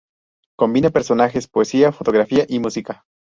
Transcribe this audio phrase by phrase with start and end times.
[0.57, 3.05] Combina personajes, poesía, fotografía y música.